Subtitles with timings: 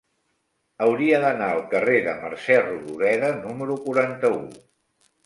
[0.85, 4.41] Hauria d'anar al carrer de Mercè Rodoreda número quaranta-u.